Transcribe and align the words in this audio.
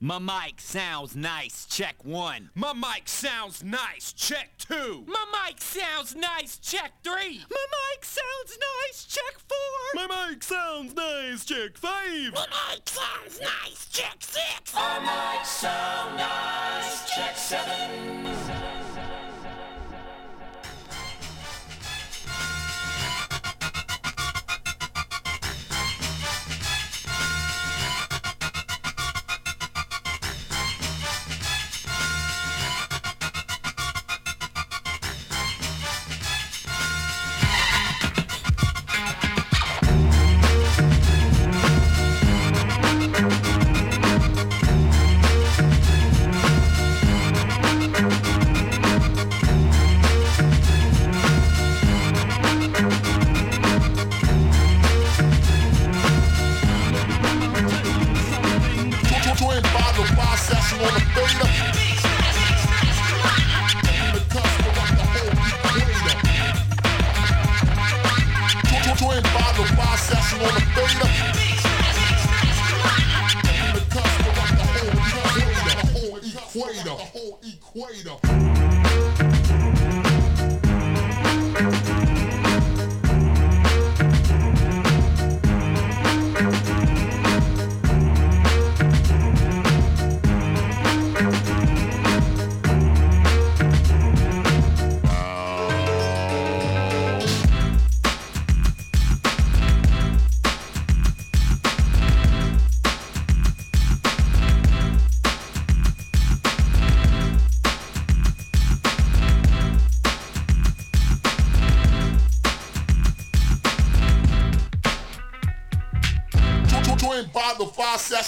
My 0.00 0.20
mic 0.20 0.60
sounds 0.60 1.16
nice, 1.16 1.66
check 1.66 2.04
one. 2.04 2.50
My 2.54 2.72
mic 2.72 3.08
sounds 3.08 3.64
nice, 3.64 4.12
check 4.12 4.50
two. 4.56 5.04
My 5.08 5.24
mic 5.32 5.60
sounds 5.60 6.14
nice, 6.14 6.56
check 6.58 6.92
three. 7.02 7.44
My 7.50 7.66
mic 7.74 8.04
sounds 8.04 8.58
nice, 8.86 9.04
check 9.06 9.40
four. 9.48 10.06
My 10.06 10.28
mic 10.30 10.44
sounds 10.44 10.94
nice, 10.94 11.44
check 11.44 11.76
five. 11.76 12.32
My 12.32 12.46
mic 12.46 12.88
sounds 12.88 13.40
nice, 13.40 13.88
check 13.90 14.18
six. 14.20 14.72
My 14.72 15.00
mic 15.00 15.44
sounds 15.44 16.16
nice, 16.16 17.10
check 17.10 17.36
seven. 17.36 18.87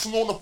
Session 0.01 0.19
on 0.19 0.29
the 0.29 0.35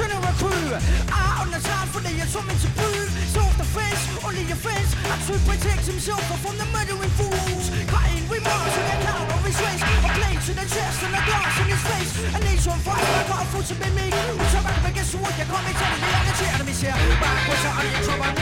turning 0.00 0.24
a 0.24 0.32
crew 0.40 0.72
Out 1.12 1.44
on 1.44 1.48
the 1.52 1.60
side 1.60 1.88
for 1.92 2.00
they 2.00 2.16
had 2.16 2.28
something 2.28 2.56
to 2.56 2.68
prove 2.80 3.08
Self-defense, 3.36 4.24
only 4.24 4.44
offense 4.48 4.90
Had 5.04 5.20
to 5.28 5.34
protect 5.44 5.84
himself 5.84 6.22
from 6.40 6.56
the 6.56 6.66
murdering 6.72 7.12
fools 7.20 7.68
Cutting 7.92 8.24
remarks 8.32 8.74
in 8.80 8.84
the 8.88 8.96
cow 9.04 9.20
of 9.28 9.42
his 9.44 9.58
race 9.60 9.82
A 9.84 10.08
blade 10.16 10.40
to 10.48 10.52
the 10.56 10.66
chest 10.72 10.98
and 11.04 11.12
a 11.12 11.22
glass 11.28 11.54
in 11.60 11.68
his 11.68 11.82
face 11.84 12.10
A 12.32 12.38
nation 12.40 12.72
on 12.72 12.80
fire, 12.80 12.96
I 12.96 13.24
can't 13.28 13.44
afford 13.44 13.66
to 13.68 13.74
be 13.76 13.88
me 13.92 14.06
We 14.08 14.44
up 14.56 14.64
back 14.64 14.84
against 14.88 15.12
the 15.12 15.18
wall, 15.20 15.32
you 15.36 15.44
can't 15.44 15.64
be 15.68 15.72
telling 15.76 16.00
me 16.00 16.08
I'm 16.16 16.26
the 16.32 16.46
enemies 16.56 16.80
here 16.80 16.96
Backwards 17.20 17.64
out 17.68 17.84
of 17.84 17.90
your 17.92 18.02
trouble, 18.08 18.24
I'm 18.24 18.36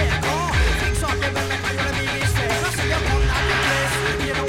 Things 0.79 1.03
are 1.03 1.17
different 1.19 1.49
man, 1.49 1.75
you're 1.75 1.83
gonna 1.83 1.99
be 1.99 2.07
mistake 2.07 2.55
I 2.55 2.71
see 2.77 2.89
you 2.89 3.01
on 3.03 3.23
that 3.27 3.43
place, 3.67 4.27
you 4.27 4.35
know 4.35 4.48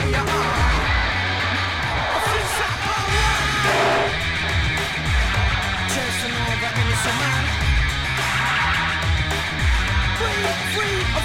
free 10.79 11.18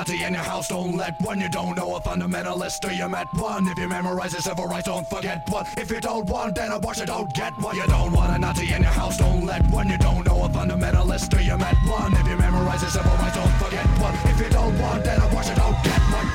Nazi 0.00 0.24
in 0.24 0.32
your 0.32 0.42
house, 0.42 0.68
don't 0.68 0.96
let 0.96 1.20
one. 1.20 1.38
You 1.38 1.50
don't 1.50 1.76
know 1.76 1.96
a 1.96 2.00
fundamentalist 2.00 2.80
Do 2.80 2.90
you 2.90 3.06
met 3.06 3.26
one. 3.34 3.68
If 3.68 3.78
you 3.78 3.86
memorize 3.86 4.32
your 4.32 4.40
civil 4.40 4.64
rights, 4.64 4.86
don't 4.86 5.06
forget 5.06 5.46
one. 5.50 5.66
If 5.76 5.90
you 5.90 6.00
don't 6.00 6.24
want 6.26 6.56
an 6.56 6.72
abortion, 6.72 7.06
don't 7.06 7.30
get 7.34 7.52
one. 7.60 7.76
You 7.76 7.86
don't 7.86 8.10
want 8.10 8.34
a 8.34 8.38
Nazi 8.38 8.72
in 8.72 8.80
your 8.80 8.92
house, 8.92 9.18
don't 9.18 9.44
let 9.44 9.62
one. 9.66 9.90
You 9.90 9.98
don't 9.98 10.26
know 10.26 10.42
a 10.46 10.48
fundamentalist 10.48 11.28
Do 11.28 11.44
you 11.44 11.58
met 11.58 11.76
one. 11.84 12.14
If 12.14 12.26
you 12.26 12.38
memorize 12.38 12.80
your 12.80 12.90
civil 12.90 13.12
rights, 13.12 13.36
don't 13.36 13.52
forget 13.62 13.84
one. 14.00 14.14
If 14.24 14.40
you 14.40 14.48
don't 14.48 14.78
want 14.78 15.06
an 15.06 15.20
abortion, 15.20 15.56
don't 15.56 15.76
get 15.84 16.00
one. 16.00 16.29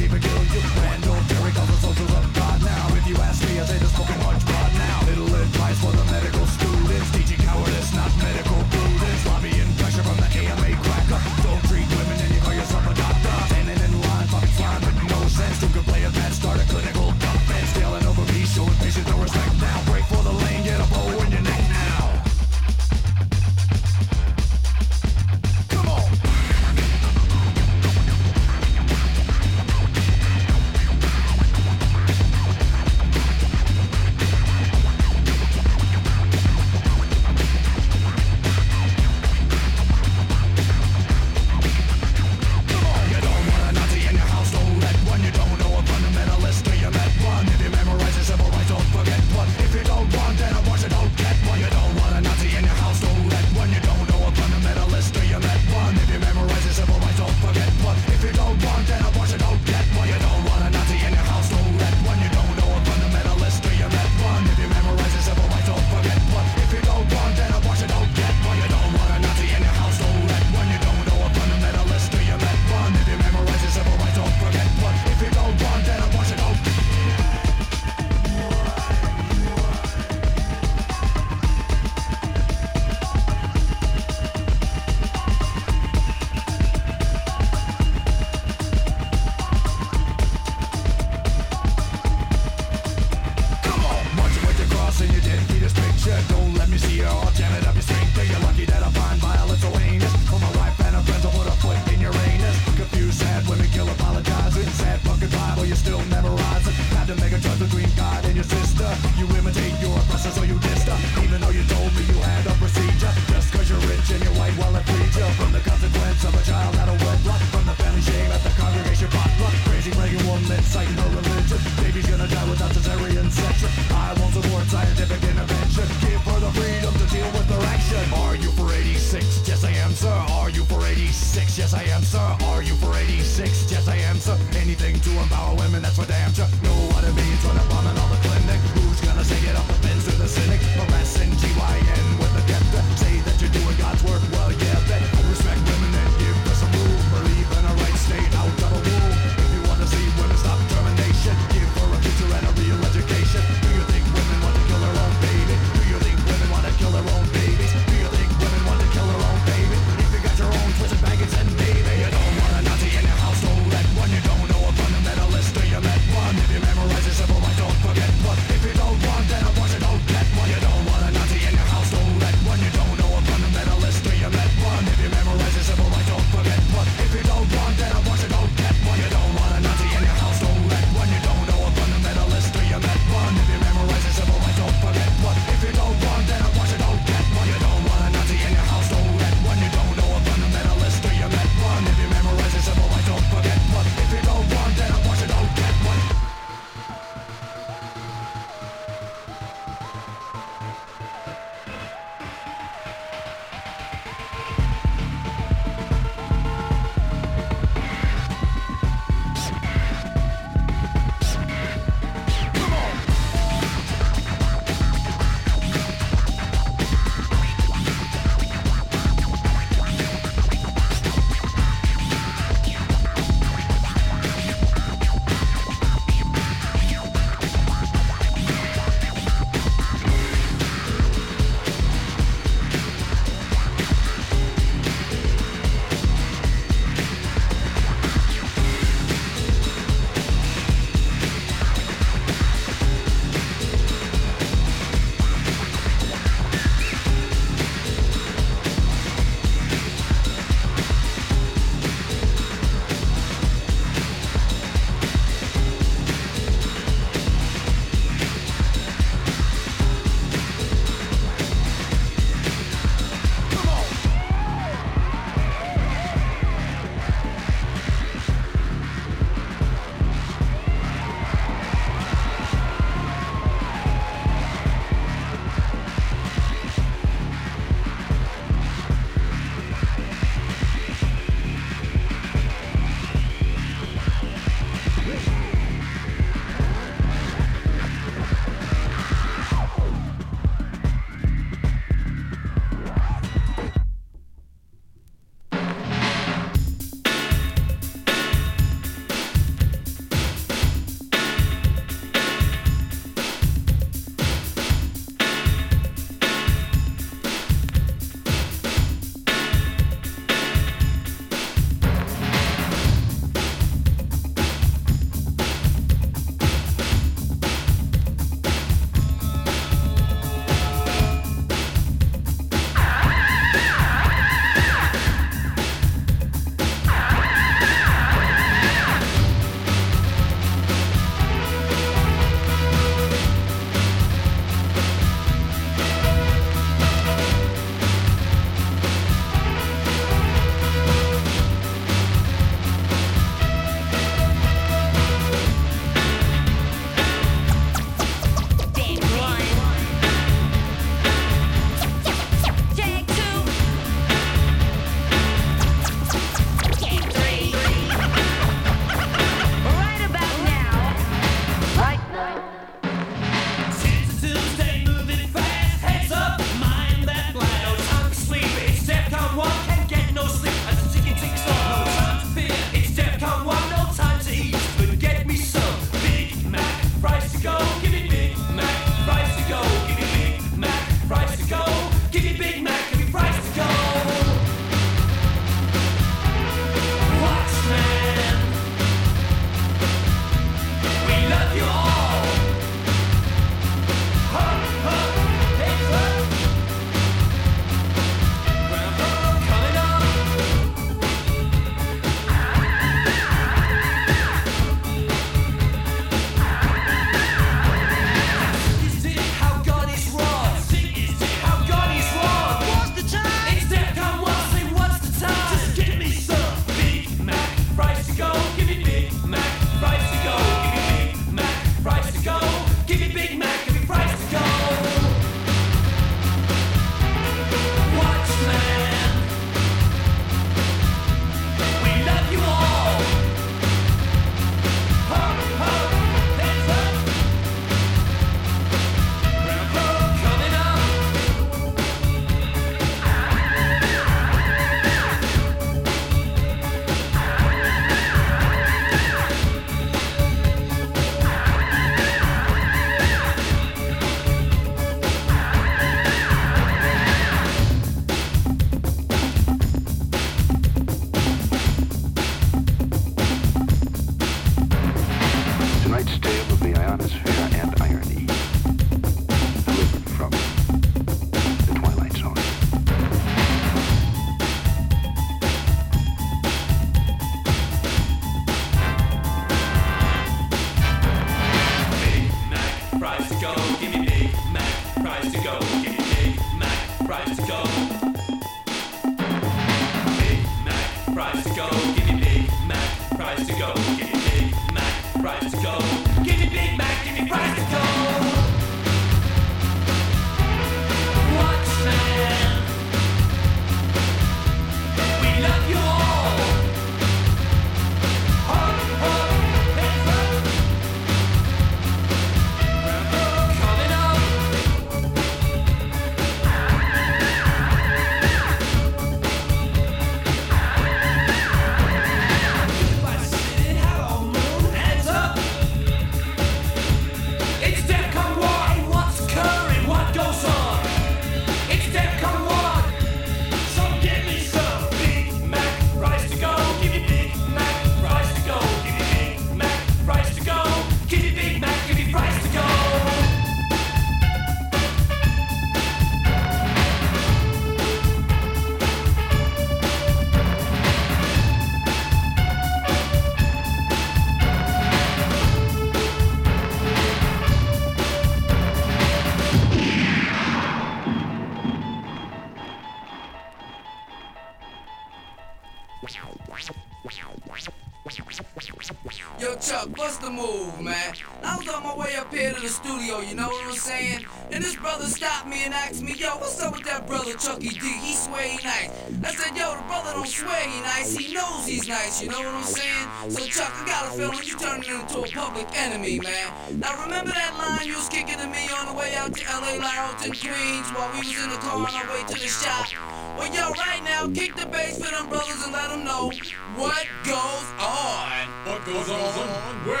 Chucky 577.38 577.68
D, 577.68 577.86
he 578.00 578.14
sway 578.14 578.56
nice. 578.64 578.88
I 579.22 579.34
said, 579.34 579.56
yo, 579.56 579.76
the 579.76 579.82
brother 579.84 580.12
don't 580.14 580.26
sway 580.26 580.72
nice, 580.82 581.16
he 581.16 581.34
knows 581.34 581.66
he's 581.66 581.86
nice, 581.86 582.22
you 582.22 582.30
know 582.30 582.38
what 582.40 582.54
I'm 582.54 582.64
saying? 582.64 583.30
So 583.30 583.44
Chuck, 583.44 583.72
I 583.76 583.86
got 583.86 584.06
a 584.08 584.16
feeling 584.16 584.40
you 584.42 584.56
turning 584.56 584.88
into 584.88 585.20
a 585.20 585.28
public 585.28 585.68
enemy, 585.76 586.18
man. 586.20 586.80
Now 586.80 586.96
remember 587.04 587.32
that 587.32 587.52
line 587.58 587.86
you 587.86 587.96
was 587.96 588.08
kicking 588.08 588.38
to 588.38 588.46
me 588.48 588.68
on 588.72 588.86
the 588.86 588.94
way 588.98 589.14
out 589.16 589.34
to 589.34 589.44
LA, 589.52 589.76
Laurelton, 589.76 590.32
Queens, 590.32 590.88
while 590.96 591.12
we 591.12 591.18
was 591.18 591.36
in 591.36 591.50
the 591.50 591.56
car 591.60 591.76
on 591.76 591.92
our 591.92 592.08
way 592.08 592.24
to 592.24 592.34
the 592.40 592.48
shop. 592.48 592.88
Well, 593.36 593.52
yo, 593.52 593.70
right 593.76 594.02
now, 594.02 594.32
kick 594.32 594.56
the 594.56 594.66
bass 594.66 594.96
for 594.96 595.10
them 595.10 595.28
brothers 595.28 595.62
and 595.62 595.72
let 595.72 595.90
them 595.90 596.04
know 596.04 596.32
what 596.74 597.04
goes 597.24 597.68
on. 597.76 598.48
What 598.64 598.84
goes 598.86 599.10
on? 599.10 599.84
Well, 599.84 600.00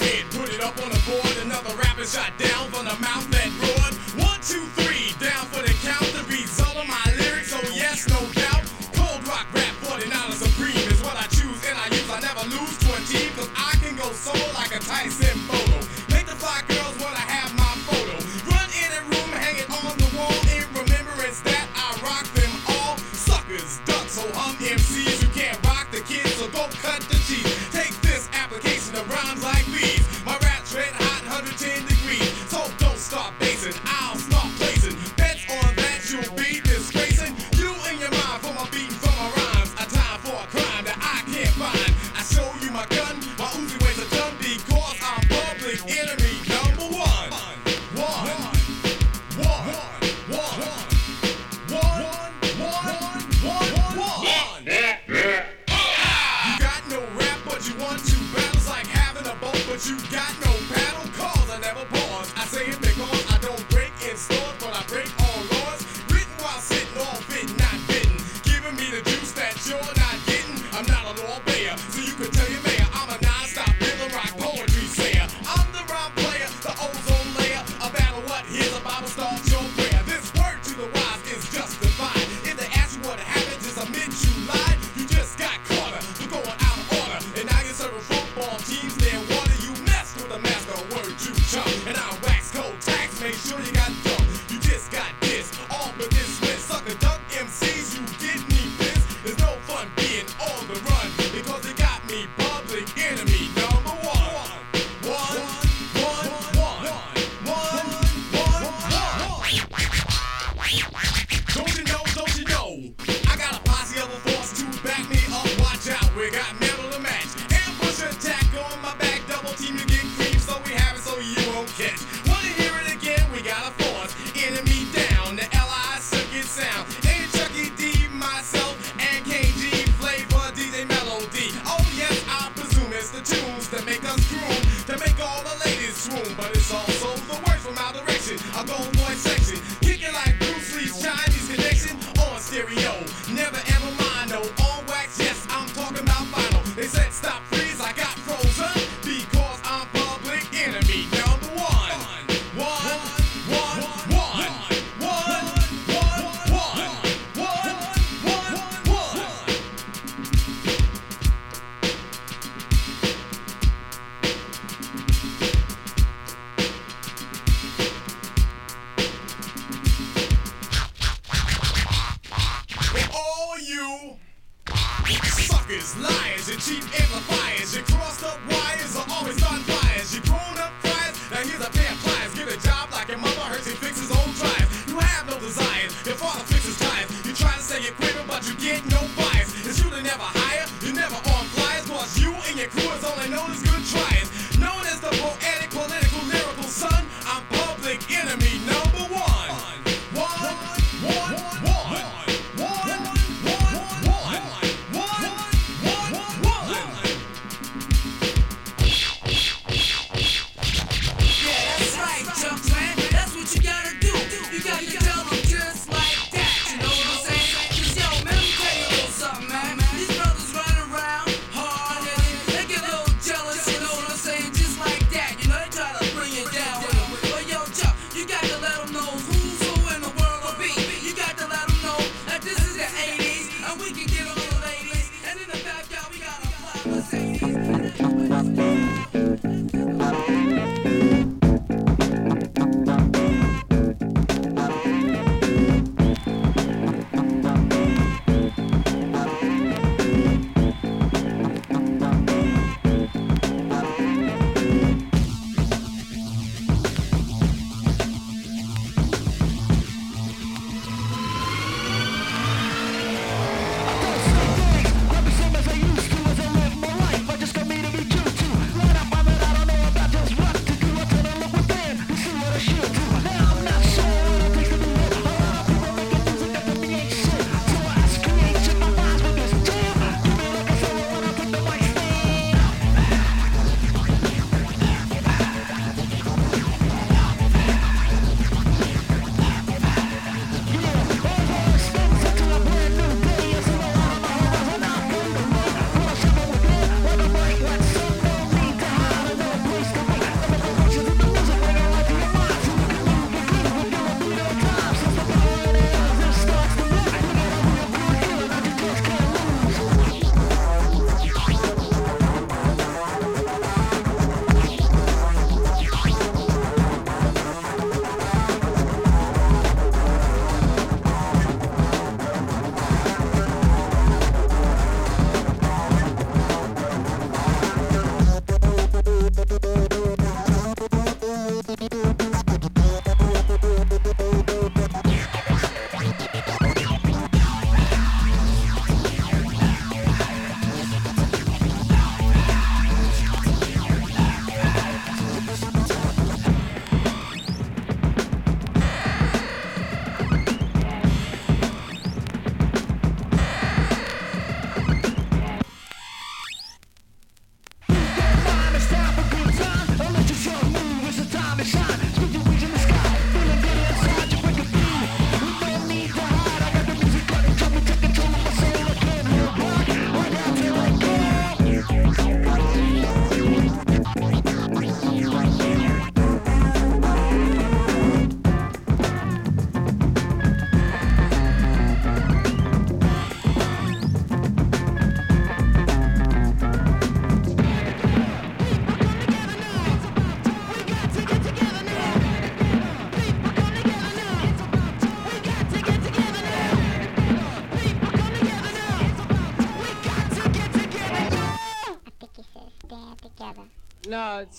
I 0.00 0.24
put 0.30 0.48
it 0.48 0.62
up 0.62 0.80
on 0.82 0.90
the 0.90 1.00
board, 1.04 1.36
another 1.44 1.76
rapper 1.76 2.06
shot 2.06 2.32
down 2.38 2.70
from 2.70 2.86
the 2.86 2.96
mouth. 3.00 3.31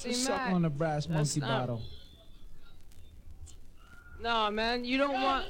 See, 0.04 0.12
suck 0.12 0.41
on 0.49 0.64
the 0.64 0.70
brass 0.70 1.08
monkey 1.08 1.39
not... 1.39 1.47
bottle. 1.47 1.82
No, 4.22 4.51
man, 4.51 4.84
you 4.84 4.97
don't 4.97 5.14
want. 5.14 5.45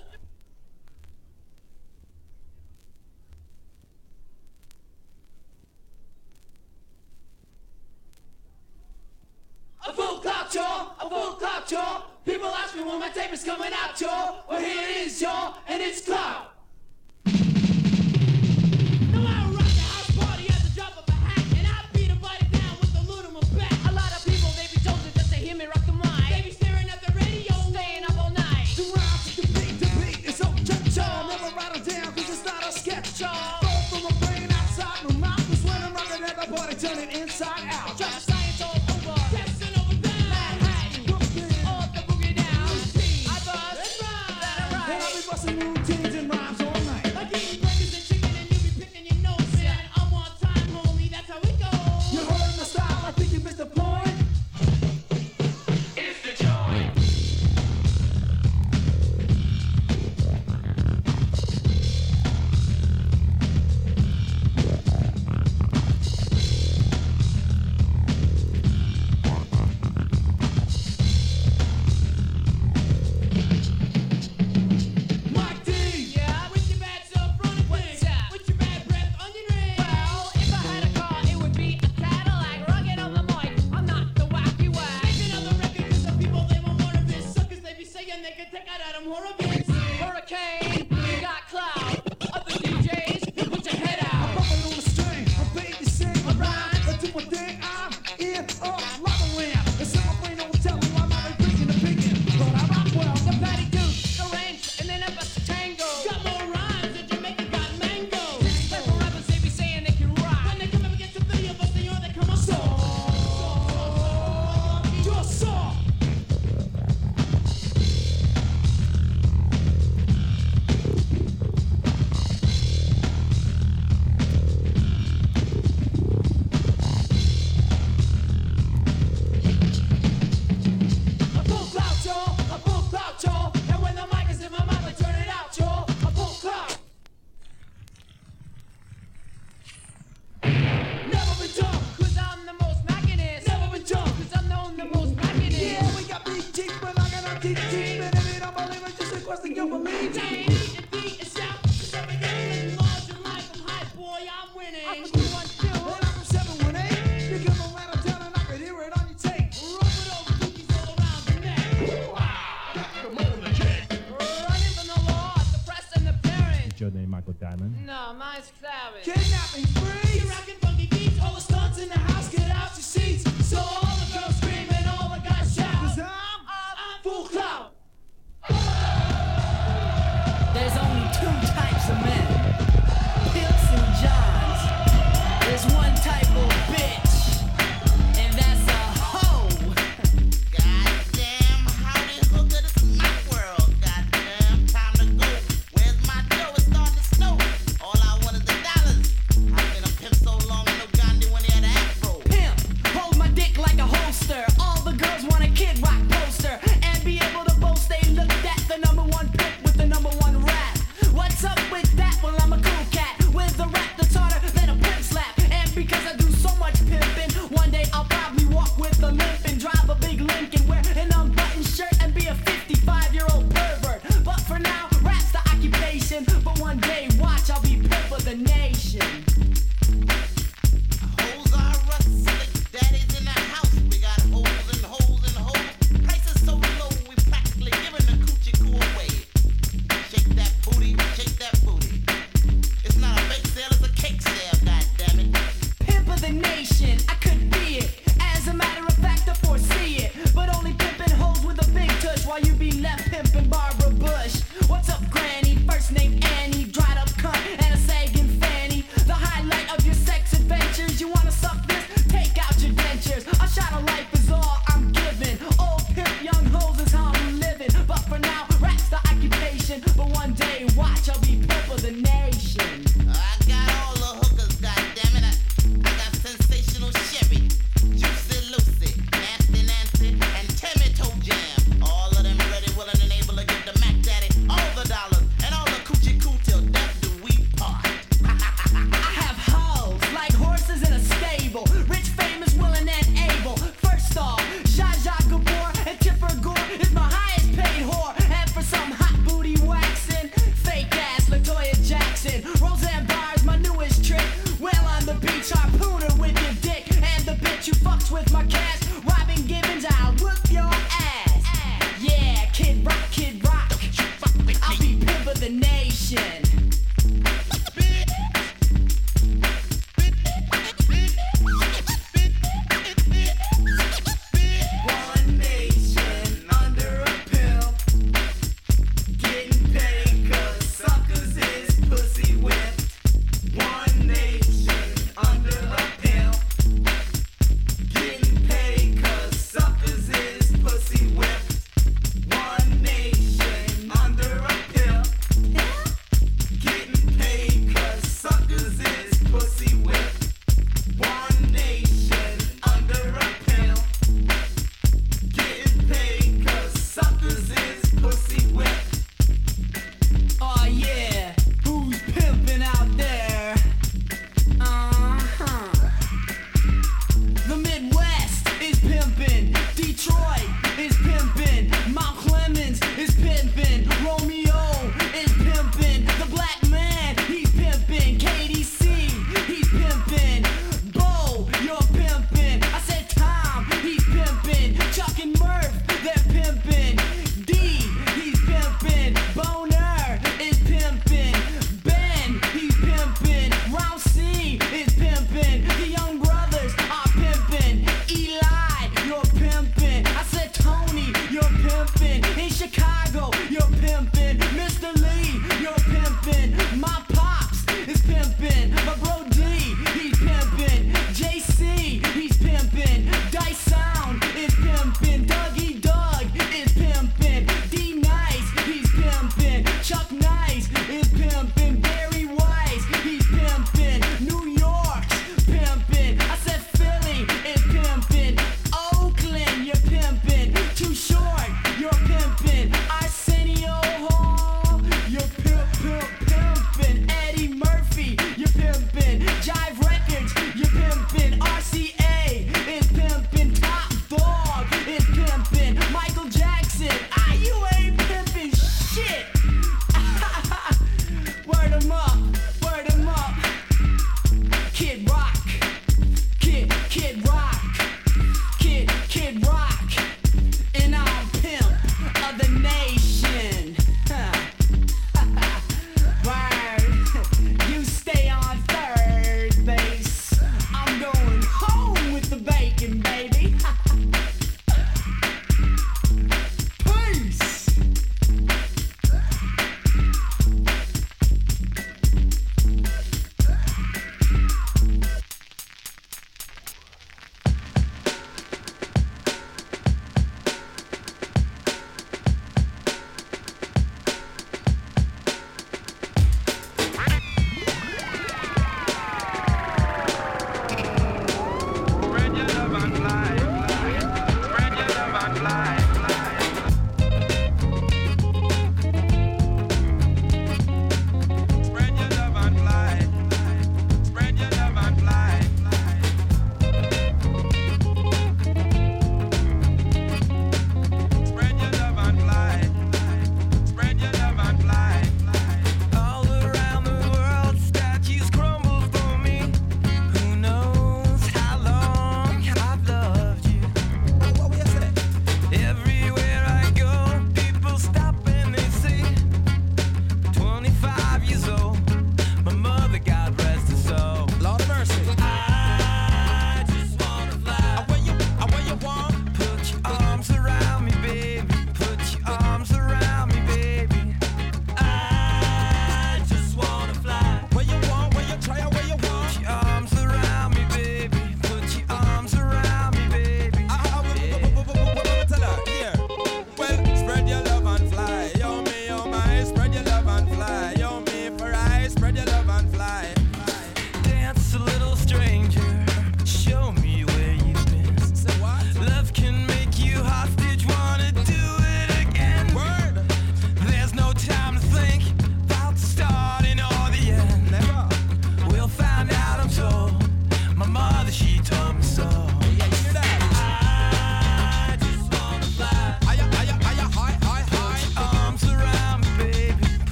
Pimping 253.13 253.47
Barbara 253.47 253.72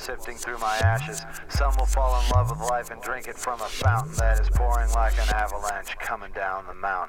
sifting 0.00 0.36
through 0.36 0.58
my 0.58 0.76
ashes. 0.78 1.22
Some 1.48 1.76
will 1.76 1.86
fall 1.86 2.20
in 2.20 2.28
love 2.30 2.50
with 2.50 2.60
life 2.60 2.90
and 2.90 3.00
drink 3.02 3.28
it 3.28 3.36
from 3.36 3.60
a 3.60 3.66
fountain 3.66 4.14
that 4.16 4.40
is 4.40 4.48
pouring 4.50 4.90
like 4.92 5.14
an 5.14 5.28
avalanche 5.34 5.96
coming 5.98 6.30
down 6.32 6.64
the 6.66 6.74
mountain. 6.74 6.99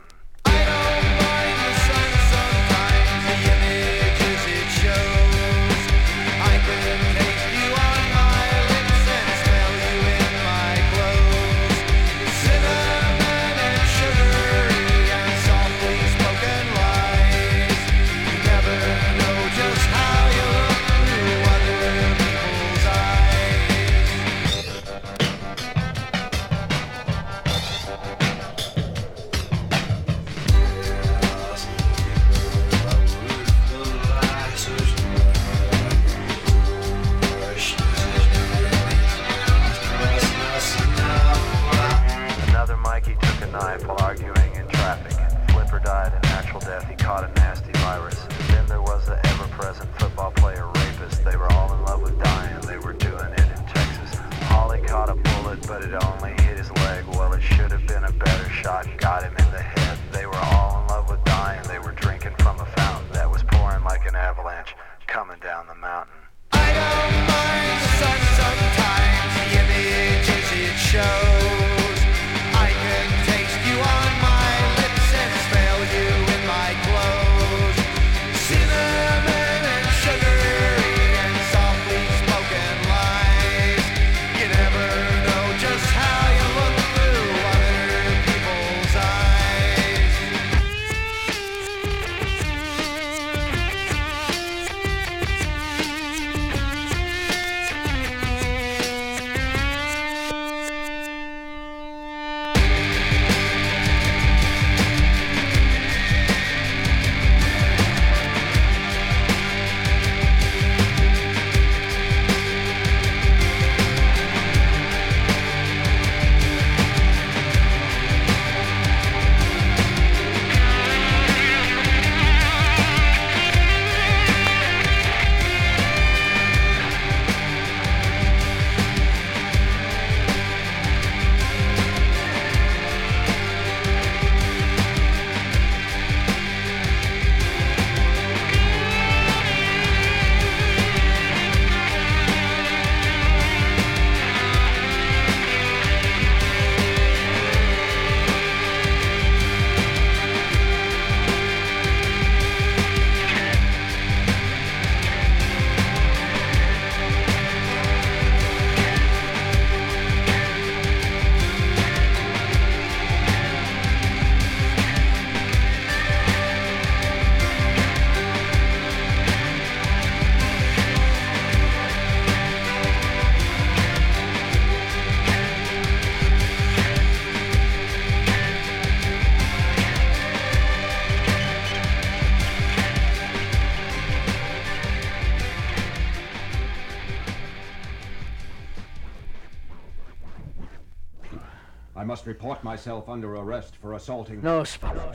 report 192.31 192.63
myself 192.63 193.09
under 193.09 193.35
arrest 193.35 193.75
for 193.75 193.93
assaulting. 193.93 194.41
No, 194.41 194.63
Sparrow. 194.63 195.13